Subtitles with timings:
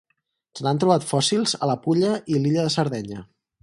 [0.59, 3.27] Se n'han trobat fòssils a la Pulla i l'illa de Sardenya.